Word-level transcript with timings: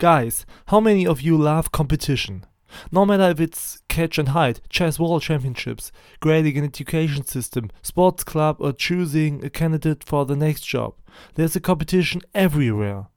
Guys, 0.00 0.46
how 0.68 0.80
many 0.80 1.06
of 1.06 1.20
you 1.20 1.36
love 1.36 1.72
competition? 1.72 2.46
No 2.90 3.04
matter 3.04 3.24
if 3.24 3.38
it's 3.38 3.82
catch 3.88 4.16
and 4.16 4.30
hide, 4.30 4.62
chess 4.70 4.98
world 4.98 5.20
championships, 5.20 5.92
grading 6.20 6.56
an 6.56 6.64
education 6.64 7.22
system, 7.26 7.68
sports 7.82 8.24
club, 8.24 8.56
or 8.60 8.72
choosing 8.72 9.44
a 9.44 9.50
candidate 9.50 10.02
for 10.02 10.24
the 10.24 10.34
next 10.34 10.62
job, 10.62 10.94
there's 11.34 11.54
a 11.54 11.60
competition 11.60 12.22
everywhere. 12.34 13.08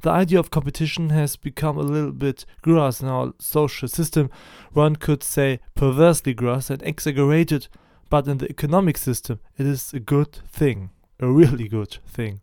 The 0.00 0.10
idea 0.10 0.40
of 0.40 0.50
competition 0.50 1.10
has 1.10 1.36
become 1.36 1.78
a 1.78 1.82
little 1.82 2.10
bit 2.10 2.44
gross 2.60 3.00
in 3.00 3.06
our 3.06 3.32
social 3.38 3.86
system. 3.86 4.28
One 4.72 4.96
could 4.96 5.22
say 5.22 5.60
perversely 5.76 6.34
gross 6.34 6.70
and 6.70 6.82
exaggerated, 6.82 7.68
but 8.10 8.26
in 8.26 8.38
the 8.38 8.50
economic 8.50 8.96
system, 8.96 9.38
it 9.56 9.66
is 9.66 9.94
a 9.94 10.00
good 10.00 10.32
thing, 10.32 10.90
a 11.20 11.30
really 11.30 11.68
good 11.68 11.98
thing. 12.04 12.40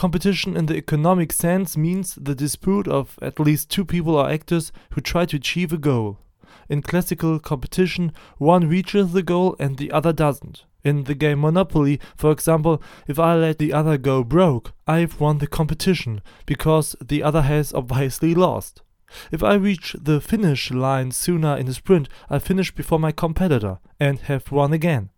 Competition 0.00 0.56
in 0.56 0.64
the 0.64 0.78
economic 0.78 1.30
sense 1.30 1.76
means 1.76 2.14
the 2.14 2.34
dispute 2.34 2.88
of 2.88 3.18
at 3.20 3.38
least 3.38 3.68
two 3.68 3.84
people 3.84 4.16
or 4.16 4.30
actors 4.30 4.72
who 4.92 5.00
try 5.02 5.26
to 5.26 5.36
achieve 5.36 5.74
a 5.74 5.76
goal. 5.76 6.16
In 6.70 6.80
classical 6.80 7.38
competition, 7.38 8.10
one 8.38 8.66
reaches 8.66 9.12
the 9.12 9.22
goal 9.22 9.56
and 9.58 9.76
the 9.76 9.92
other 9.92 10.14
doesn't. 10.14 10.64
In 10.82 11.04
the 11.04 11.14
game 11.14 11.42
Monopoly, 11.42 12.00
for 12.16 12.32
example, 12.32 12.82
if 13.06 13.18
I 13.18 13.34
let 13.34 13.58
the 13.58 13.74
other 13.74 13.98
go 13.98 14.24
broke, 14.24 14.72
I've 14.86 15.20
won 15.20 15.36
the 15.36 15.46
competition, 15.46 16.22
because 16.46 16.96
the 16.98 17.22
other 17.22 17.42
has 17.42 17.74
obviously 17.74 18.34
lost. 18.34 18.80
If 19.30 19.42
I 19.42 19.52
reach 19.52 19.94
the 20.00 20.22
finish 20.22 20.70
line 20.70 21.10
sooner 21.10 21.58
in 21.58 21.68
a 21.68 21.74
sprint, 21.74 22.08
I 22.30 22.38
finish 22.38 22.74
before 22.74 22.98
my 22.98 23.12
competitor 23.12 23.80
and 24.00 24.18
have 24.20 24.50
won 24.50 24.72
again. 24.72 25.10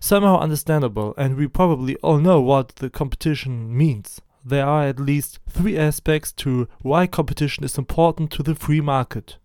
Somehow 0.00 0.38
understandable, 0.38 1.14
and 1.16 1.36
we 1.36 1.46
probably 1.46 1.96
all 1.96 2.18
know 2.18 2.40
what 2.40 2.76
the 2.76 2.90
competition 2.90 3.76
means. 3.76 4.20
There 4.44 4.66
are 4.66 4.84
at 4.84 4.98
least 4.98 5.38
three 5.48 5.78
aspects 5.78 6.32
to 6.32 6.68
why 6.80 7.06
competition 7.06 7.64
is 7.64 7.78
important 7.78 8.30
to 8.32 8.42
the 8.42 8.54
free 8.54 8.80
market. 8.80 9.36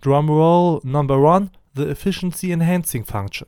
Drumroll 0.00 0.84
number 0.84 1.18
one 1.20 1.50
the 1.74 1.88
efficiency 1.88 2.52
enhancing 2.52 3.04
function. 3.04 3.46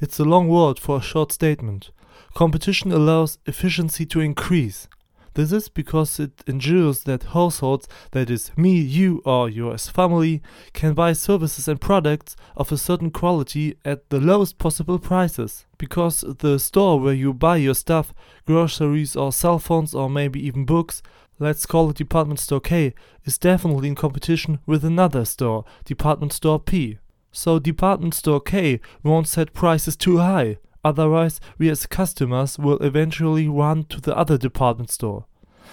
It's 0.00 0.20
a 0.20 0.24
long 0.24 0.48
word 0.48 0.78
for 0.78 0.98
a 0.98 1.02
short 1.02 1.32
statement. 1.32 1.90
Competition 2.34 2.92
allows 2.92 3.38
efficiency 3.46 4.06
to 4.06 4.20
increase. 4.20 4.88
This 5.34 5.50
is 5.50 5.68
because 5.68 6.20
it 6.20 6.44
ensures 6.46 7.02
that 7.04 7.24
households, 7.24 7.88
that 8.12 8.30
is, 8.30 8.52
me, 8.56 8.78
you, 8.80 9.20
or 9.24 9.50
your 9.50 9.76
family, 9.76 10.40
can 10.72 10.94
buy 10.94 11.12
services 11.12 11.66
and 11.66 11.80
products 11.80 12.36
of 12.56 12.70
a 12.70 12.78
certain 12.78 13.10
quality 13.10 13.76
at 13.84 14.08
the 14.10 14.20
lowest 14.20 14.58
possible 14.58 15.00
prices. 15.00 15.66
Because 15.76 16.24
the 16.38 16.58
store 16.60 17.00
where 17.00 17.14
you 17.14 17.34
buy 17.34 17.56
your 17.56 17.74
stuff, 17.74 18.14
groceries 18.46 19.16
or 19.16 19.32
cell 19.32 19.58
phones 19.58 19.92
or 19.92 20.08
maybe 20.08 20.44
even 20.46 20.64
books, 20.64 21.02
let's 21.40 21.66
call 21.66 21.90
it 21.90 21.96
department 21.96 22.38
store 22.38 22.60
K, 22.60 22.94
is 23.24 23.36
definitely 23.36 23.88
in 23.88 23.96
competition 23.96 24.60
with 24.66 24.84
another 24.84 25.24
store, 25.24 25.64
department 25.84 26.32
store 26.32 26.60
P. 26.60 26.98
So 27.32 27.58
department 27.58 28.14
store 28.14 28.40
K 28.40 28.80
won't 29.02 29.26
set 29.26 29.52
prices 29.52 29.96
too 29.96 30.18
high, 30.18 30.58
otherwise 30.84 31.40
we 31.58 31.70
as 31.70 31.86
customers 31.86 32.58
will 32.58 32.78
eventually 32.78 33.48
run 33.48 33.84
to 33.84 34.00
the 34.00 34.16
other 34.16 34.36
department 34.36 34.90
store. 34.90 35.26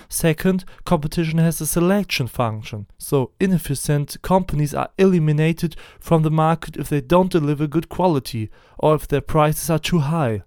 Second, 0.09 0.65
competition 0.85 1.37
has 1.37 1.61
a 1.61 1.67
selection 1.67 2.27
function, 2.27 2.87
so 2.97 3.31
inefficient 3.39 4.21
companies 4.21 4.73
are 4.73 4.89
eliminated 4.97 5.75
from 5.99 6.23
the 6.23 6.31
market 6.31 6.77
if 6.77 6.89
they 6.89 7.01
don't 7.01 7.31
deliver 7.31 7.67
good 7.67 7.89
quality 7.89 8.49
or 8.79 8.95
if 8.95 9.07
their 9.07 9.21
prices 9.21 9.69
are 9.69 9.79
too 9.79 9.99
high. 9.99 10.43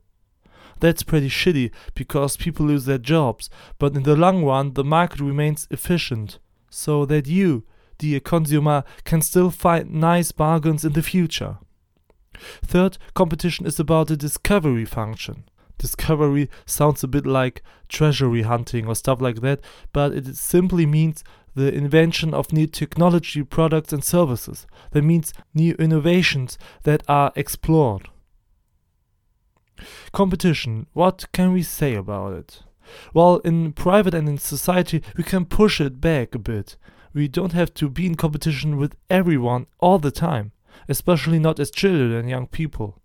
That's 0.80 1.02
pretty 1.02 1.28
shitty 1.28 1.70
because 1.94 2.36
people 2.36 2.66
lose 2.66 2.84
their 2.84 2.98
jobs, 2.98 3.48
but 3.78 3.94
in 3.94 4.02
the 4.02 4.16
long 4.16 4.44
run 4.44 4.74
the 4.74 4.84
market 4.84 5.20
remains 5.20 5.68
efficient, 5.70 6.38
so 6.68 7.04
that 7.06 7.26
you, 7.26 7.64
the 7.98 8.18
consumer 8.20 8.82
can 9.04 9.22
still 9.22 9.50
find 9.50 9.94
nice 9.94 10.32
bargains 10.32 10.84
in 10.84 10.94
the 10.94 11.02
future. 11.02 11.58
Third, 12.62 12.98
competition 13.14 13.66
is 13.66 13.80
about 13.80 14.08
the 14.08 14.16
discovery 14.16 14.84
function. 14.84 15.44
Discovery 15.78 16.48
sounds 16.66 17.02
a 17.02 17.08
bit 17.08 17.26
like 17.26 17.62
treasury 17.88 18.42
hunting 18.42 18.86
or 18.86 18.94
stuff 18.94 19.20
like 19.20 19.40
that, 19.40 19.60
but 19.92 20.12
it 20.12 20.36
simply 20.36 20.86
means 20.86 21.24
the 21.54 21.72
invention 21.72 22.34
of 22.34 22.52
new 22.52 22.66
technology 22.66 23.42
products 23.42 23.92
and 23.92 24.04
services. 24.04 24.66
That 24.92 25.02
means 25.02 25.32
new 25.52 25.74
innovations 25.74 26.58
that 26.82 27.02
are 27.08 27.32
explored. 27.36 28.08
Competition, 30.12 30.86
what 30.92 31.26
can 31.32 31.52
we 31.52 31.62
say 31.62 31.94
about 31.94 32.34
it? 32.34 32.62
Well, 33.12 33.38
in 33.38 33.72
private 33.72 34.14
and 34.14 34.28
in 34.28 34.38
society, 34.38 35.02
we 35.16 35.24
can 35.24 35.46
push 35.46 35.80
it 35.80 36.00
back 36.00 36.34
a 36.34 36.38
bit 36.38 36.76
we 37.14 37.28
don't 37.28 37.52
have 37.52 37.72
to 37.74 37.88
be 37.88 38.06
in 38.06 38.16
competition 38.16 38.76
with 38.76 38.96
everyone 39.08 39.66
all 39.78 39.98
the 39.98 40.10
time, 40.10 40.50
especially 40.88 41.38
not 41.38 41.58
as 41.60 41.70
children 41.70 42.12
and 42.12 42.30
young 42.30 42.46
people. 42.46 43.00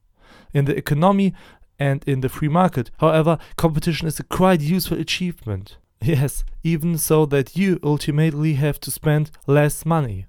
In 0.54 0.66
the 0.66 0.78
economy 0.78 1.34
and 1.78 2.04
in 2.06 2.22
the 2.22 2.30
free 2.30 2.50
market, 2.50 2.92
however, 3.00 3.38
competition 3.56 4.08
is 4.08 4.20
a 4.20 4.24
quite 4.24 4.62
useful 4.62 4.98
achievement. 5.00 5.78
Yes, 6.02 6.44
even 6.64 6.98
so 6.98 7.26
that 7.26 7.58
you 7.58 7.80
ultimately 7.84 8.54
have 8.54 8.80
to 8.82 8.92
spend 8.92 9.32
less 9.48 9.86
money. 9.86 10.28